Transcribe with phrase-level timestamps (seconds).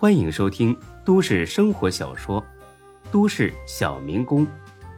[0.00, 0.74] 欢迎收听
[1.04, 2.40] 都市生活小说
[3.12, 4.46] 《都市小民工》，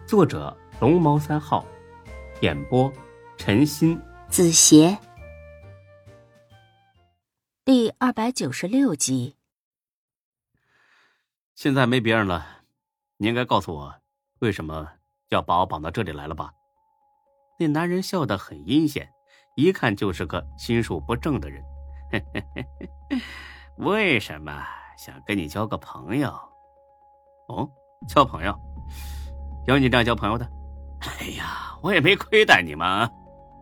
[0.06, 1.67] 作者龙猫三号，
[2.40, 2.89] 演播
[3.36, 4.96] 陈鑫、子邪，
[7.65, 9.34] 第二百九十六集。
[11.57, 12.62] 现在没别人了，
[13.16, 13.93] 你应该告诉我，
[14.39, 14.89] 为什么
[15.30, 16.53] 要把我绑到这里来了吧？
[17.59, 19.11] 那男人笑得很阴险，
[19.57, 21.61] 一看就是个心术不正的人。
[23.79, 24.64] 为什么
[25.05, 26.29] 想跟你交个朋友？
[27.48, 27.69] 哦，
[28.06, 28.56] 交朋友？
[29.66, 30.48] 有你这样交朋友的？
[31.01, 33.11] 哎呀，我也没亏待你嘛，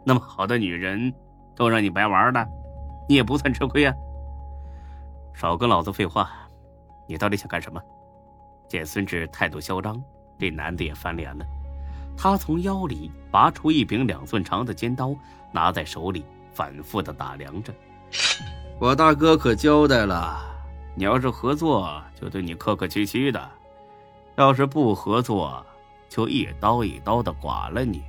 [0.05, 1.11] 那么好的女人
[1.57, 2.47] 都让你白玩了，
[3.09, 3.95] 你也不算吃亏啊。
[5.33, 6.31] 少跟老子废话，
[7.09, 7.81] 你到底想干什么？
[8.69, 9.99] 见孙志态度嚣张，
[10.39, 11.47] 这男的也翻脸了。
[12.19, 15.17] 他从腰里拔出一柄两寸长的尖刀，
[15.53, 17.73] 拿在手里反复的打量着。
[18.79, 20.39] 我大哥可交代了，
[20.95, 23.41] 你要是合作，就对你客客气气的；
[24.37, 25.65] 要是不合作，
[26.09, 28.03] 就一刀一刀的剐了你。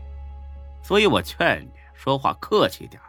[0.84, 3.02] 所以我劝你说话客气点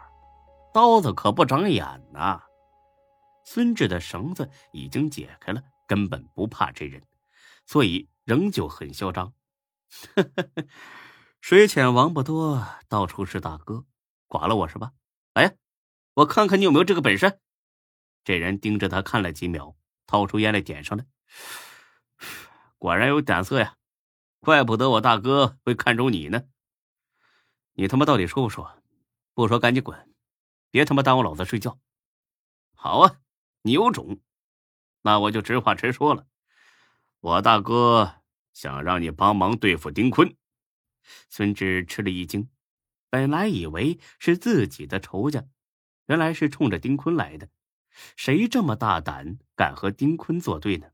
[0.73, 2.41] 刀子可不长眼呐。
[3.45, 7.01] 孙志的绳子已经解开了，根本不怕这人，
[7.65, 9.33] 所以仍旧很嚣张。
[11.41, 13.83] 水浅王八多，到处是大哥，
[14.29, 14.91] 剐了我是吧？
[15.33, 15.51] 来呀，
[16.13, 17.39] 我看看你有没有这个本事。
[18.23, 21.05] 这人盯着他看了几秒，掏出烟来点上了。
[22.77, 23.75] 果然有胆色呀，
[24.39, 26.43] 怪不得我大哥会看中你呢。
[27.73, 28.81] 你他妈到底说不说？
[29.33, 30.13] 不说赶紧滚，
[30.69, 31.79] 别他妈耽误老子睡觉。
[32.73, 33.19] 好啊，
[33.63, 34.19] 你有种，
[35.01, 36.27] 那我就直话直说了，
[37.19, 38.15] 我大哥。
[38.53, 40.37] 想让你帮忙对付丁坤，
[41.27, 42.51] 孙志吃了一惊，
[43.09, 45.43] 本来以为是自己的仇家，
[46.05, 47.49] 原来是冲着丁坤来的。
[48.15, 50.91] 谁这么大胆，敢和丁坤作对呢？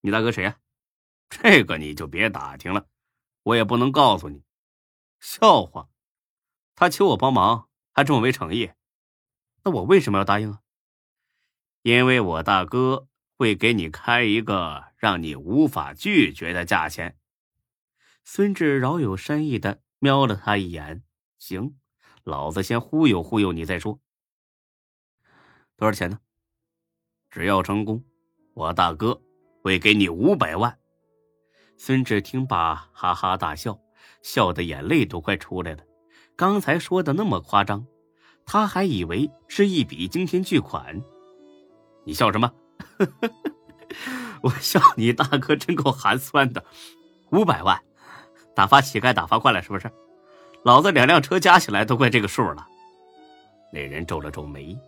[0.00, 0.58] 你大哥谁呀？
[1.28, 2.86] 这个你就别打听了，
[3.42, 4.42] 我也不能告诉你。
[5.20, 5.88] 笑话，
[6.74, 8.72] 他求我帮忙，还这么没诚意，
[9.64, 10.60] 那我为什么要答应啊？
[11.82, 13.08] 因为我大哥。
[13.38, 17.18] 会给你开一个让你无法拒绝的价钱。
[18.22, 21.02] 孙志饶有深意的瞄了他一眼，
[21.38, 21.76] 行，
[22.22, 23.98] 老子先忽悠忽悠你再说。
[25.82, 26.16] 多少钱呢？
[27.28, 28.04] 只要成功，
[28.54, 29.20] 我大哥
[29.64, 30.78] 会给你五百万。
[31.76, 33.76] 孙志听罢，哈哈大笑，
[34.22, 35.82] 笑的眼泪都快出来了。
[36.36, 37.84] 刚才说的那么夸张，
[38.46, 41.02] 他还以为是一笔惊天巨款。
[42.04, 42.52] 你笑什么？
[44.40, 46.64] 我笑你大哥真够寒酸的，
[47.32, 47.82] 五百万，
[48.54, 49.90] 打发乞丐打发惯了是不是？
[50.62, 52.68] 老子两辆车加起来都快这个数了。
[53.72, 54.78] 那人皱了皱眉，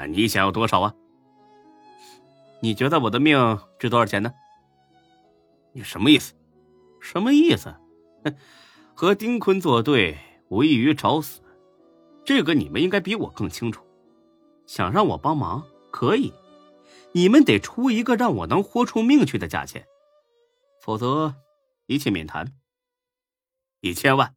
[0.00, 0.94] 那你想要多少啊？
[2.62, 4.32] 你觉得我的命值多少钱呢？
[5.74, 6.32] 你什么意思？
[7.02, 7.74] 什么意思？
[8.94, 10.16] 和丁坤作对
[10.48, 11.42] 无异于找死，
[12.24, 13.84] 这个你们应该比我更清楚。
[14.66, 16.32] 想让我帮忙可以。
[17.12, 19.86] 你们得出一个让我能豁出命去的价钱，
[20.80, 21.34] 否则
[21.84, 22.54] 一切免谈。
[23.80, 24.34] 一千万、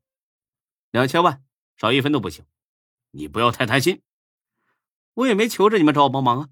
[0.91, 1.41] 两千万，
[1.78, 2.44] 少一分都不行。
[3.12, 4.02] 你不要太贪心，
[5.13, 6.50] 我也没求着你们找我帮忙啊。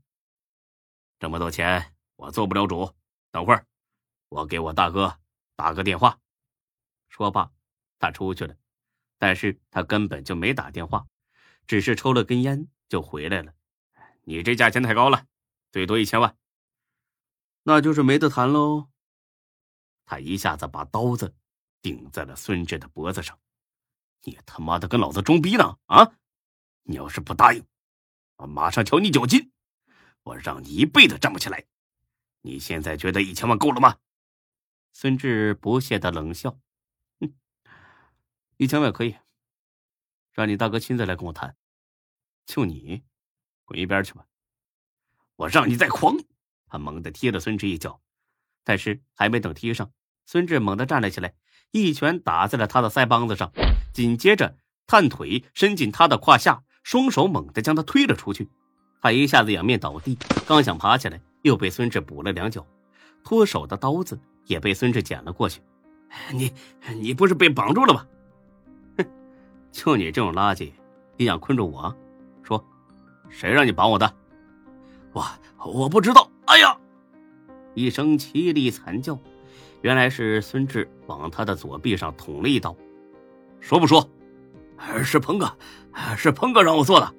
[1.20, 2.94] 这么多钱我做不了主。
[3.32, 3.66] 等会儿
[4.30, 5.20] 我给我大哥
[5.56, 6.20] 打个电话。
[7.10, 7.52] 说罢，
[8.00, 8.56] 他出去了，
[9.18, 11.08] 但是他根本就没打电话，
[11.68, 13.54] 只是抽了根烟就回来了。
[14.24, 15.26] 你这价钱太高了。
[15.72, 16.38] 最多一千万，
[17.64, 18.90] 那就是没得谈喽。
[20.04, 21.34] 他一下子把刀子
[21.82, 23.40] 顶在了孙志的脖子上，
[24.24, 26.12] 你他妈的跟老子装逼呢啊！
[26.84, 27.66] 你要是不答应，
[28.42, 29.52] 我马上挑你脚筋，
[30.24, 31.64] 我让你一辈子站不起来。
[32.42, 33.98] 你现在觉得一千万够了吗？
[34.94, 36.58] 孙志不屑的冷笑，
[37.20, 37.32] 哼，
[38.58, 39.16] 一千万可以，
[40.32, 41.56] 让你大哥亲自来跟我谈。
[42.48, 43.04] 就你，
[43.64, 44.26] 滚一边去吧。
[45.36, 46.18] 我让你再狂！
[46.66, 48.02] 他猛地踢了孙志一脚，
[48.64, 49.92] 但是还没等踢上，
[50.26, 51.36] 孙志猛地站了起来，
[51.70, 53.52] 一拳打在了他的腮帮子上，
[53.94, 54.58] 紧接着
[54.88, 58.50] 探腿伸进他的胯下，双手猛地将他推了出去。
[59.02, 62.66] 他一下子仰面倒地，刚想爬起来，又被孙志补了两脚，
[63.24, 65.62] 脱手的刀子也被孙志捡了过去。
[66.34, 66.54] 你
[67.00, 68.06] 你不是被绑住了吗？
[68.98, 69.06] 哼，
[69.72, 70.72] 就你这种垃圾，
[71.18, 71.96] 也想困住我？
[72.44, 72.64] 说，
[73.30, 74.14] 谁让你绑我的？
[75.14, 75.26] 我
[75.66, 76.30] 我不知道。
[76.46, 76.78] 哎呀！
[77.74, 79.18] 一声凄厉惨叫，
[79.82, 82.76] 原来是孙志往他的左臂上捅了一刀。
[83.62, 84.08] 说不说？
[85.04, 85.52] 是鹏哥，
[86.18, 87.16] 是鹏哥让我做的。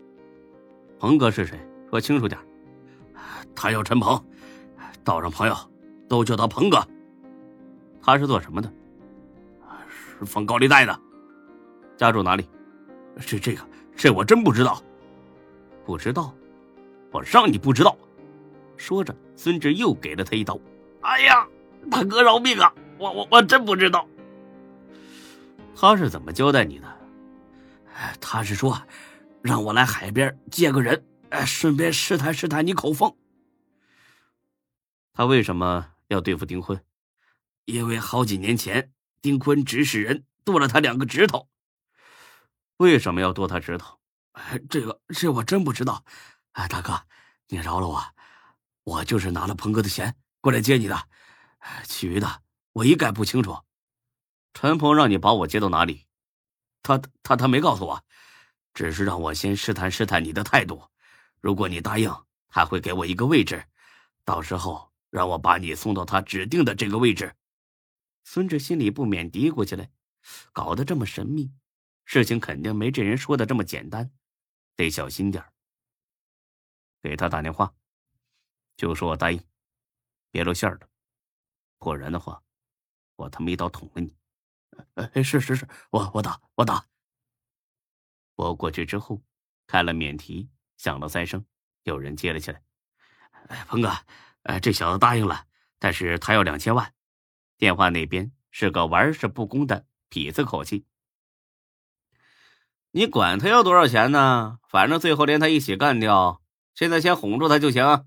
[0.99, 1.59] 鹏哥是谁？
[1.91, 2.39] 说清楚点。
[3.55, 4.23] 他叫陈鹏，
[5.05, 5.55] 道上朋友
[6.09, 6.83] 都叫他鹏哥。
[8.03, 8.73] 他是做什么的？
[10.19, 11.01] 是放高利贷的。
[11.97, 12.49] 家住哪里？
[13.27, 13.63] 这这个
[13.95, 14.83] 这我真不知道。
[15.85, 16.35] 不知道？
[17.11, 17.97] 我让你不知道。
[18.77, 20.59] 说着，孙志又给了他一刀。
[21.03, 21.47] 哎呀，
[21.91, 22.73] 大哥饶命啊！
[22.99, 24.07] 我我我真不知道。
[25.75, 26.87] 他是怎么交代你的？
[28.21, 28.87] 他是说，
[29.43, 33.17] 让我来海边接个人，哎，顺便试探试探你口风。
[35.13, 36.83] 他为什么要对付丁坤？
[37.65, 41.49] 因为好几年前丁坤指使人剁了他两个指头。
[42.79, 44.01] 为什么要剁他指头？
[44.69, 46.05] 这个这我真不知道。
[46.53, 47.03] 哎，大哥，
[47.49, 48.03] 你饶了我，
[48.85, 51.09] 我就是拿了鹏哥的钱过来接你的，
[51.85, 52.43] 其余的
[52.73, 53.57] 我一概不清楚。
[54.55, 56.07] 陈鹏让你把我接到哪里？
[56.83, 58.05] 他他他没告诉我，
[58.75, 60.83] 只是让我先试探试探你的态度。
[61.41, 62.13] 如果你答应，
[62.49, 63.65] 他会给我一个位置，
[64.25, 67.35] 到时候让我把你送到他指定的这个位置。
[68.25, 69.91] 孙志心里不免嘀咕起来：
[70.53, 71.53] 搞得这么神秘，
[72.05, 74.11] 事情肯定没这人说的这么简单，
[74.77, 75.45] 得小心点
[77.03, 77.75] 给他打电话，
[78.77, 79.43] 就说我答应，
[80.31, 80.89] 别露馅了，
[81.79, 82.41] 不然的话，
[83.17, 84.15] 我他妈一刀捅了你！
[85.15, 86.85] 哎，是是是，我我打我打。
[88.35, 89.23] 我过去之后，
[89.67, 91.45] 开了免提，响了三声，
[91.83, 92.63] 有人接了起来。
[93.49, 93.91] 哎，鹏哥，
[94.43, 95.47] 呃，这小子答应了，
[95.79, 96.93] 但是他要两千万。
[97.59, 100.87] 电话那边是个玩世不恭的痞子口气。
[102.91, 104.59] 你管他要多少钱呢？
[104.69, 106.43] 反正最后连他一起干掉。
[106.75, 108.07] 现在先哄住他就行。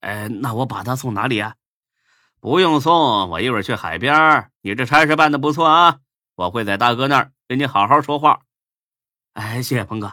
[0.00, 1.56] 哎，那我把他送哪里啊？
[2.42, 4.50] 不用送，我一会儿去海边。
[4.62, 6.00] 你这差事办的不错啊，
[6.34, 8.42] 我会在大哥那儿跟你好好说话。
[9.34, 10.12] 哎，谢谢鹏哥。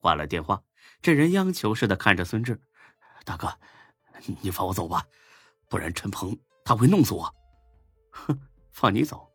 [0.00, 0.60] 挂了电话，
[1.00, 2.60] 这人央求似的看着孙志
[3.24, 3.48] ：“大哥，
[4.40, 5.06] 你放我走吧，
[5.68, 7.32] 不然陈鹏他会弄死我。”
[8.10, 8.36] 哼，
[8.72, 9.30] 放你走，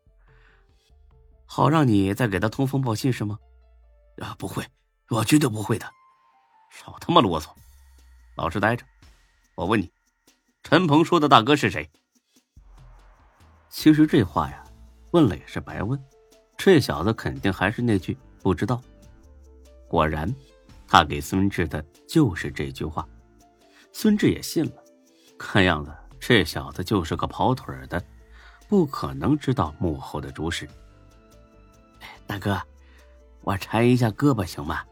[1.46, 3.38] 好让你再给他通风报信是吗？
[4.20, 4.62] 啊，不会，
[5.08, 5.90] 我绝对不会的。
[6.70, 7.48] 少他妈啰嗦，
[8.36, 8.84] 老实待着。
[9.54, 9.90] 我问你，
[10.62, 11.90] 陈鹏说的大哥是谁？
[13.70, 14.64] 其实这话呀，
[15.10, 15.98] 问了也是白问。
[16.56, 18.80] 这小子肯定还是那句不知道。
[19.86, 20.32] 果然，
[20.86, 23.06] 他给孙志的就是这句话，
[23.92, 24.72] 孙志也信了。
[25.38, 28.02] 看样子，这小子就是个跑腿的。
[28.68, 30.68] 不可能知道幕后的主使。
[32.26, 32.60] 大哥，
[33.40, 34.84] 我缠一下胳膊行吗？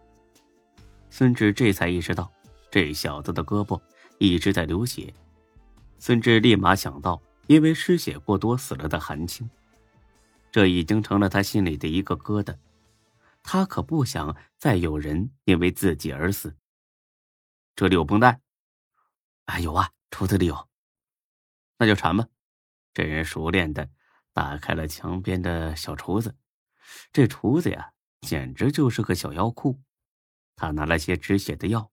[1.11, 2.32] 孙志这才意识到，
[2.70, 3.78] 这小子的胳膊
[4.19, 5.12] 一直在流血。
[5.99, 9.49] 孙志立马想到，因为失血过多死了的韩青，
[10.51, 12.57] 这已经成了他心里的一个疙瘩。
[13.43, 16.57] 他可不想再有人因为自己而死。
[17.77, 18.41] 这里有绷带，
[19.45, 20.69] 啊，有啊，橱子里有，
[21.79, 22.27] 那就缠吧。
[22.93, 23.89] 这人熟练的
[24.33, 26.35] 打开了墙边的小橱子，
[27.13, 29.81] 这橱子呀，简直就是个小药库。
[30.57, 31.93] 他拿了些止血的药，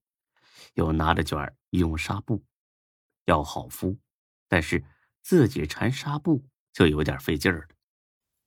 [0.72, 2.42] 又拿着卷医用纱布，
[3.26, 3.98] 药好敷，
[4.48, 4.82] 但是
[5.24, 7.64] 自己缠纱布就有点费劲儿了。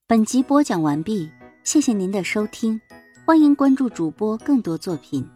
[0.06, 1.30] 本集播讲完毕，
[1.64, 2.80] 谢谢您的收听，
[3.26, 5.28] 欢迎关注主播更多作品。